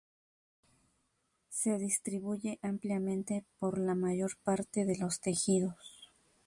[1.49, 6.09] Se distribuye ampliamente por la mayor parte de los tejidos.